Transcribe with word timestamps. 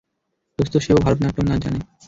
দোস্ত 0.59 0.73
সেও 0.77 0.97
ভারতনাট্যম 0.97 1.45
নাচ 1.47 1.59
জানে। 1.63 1.79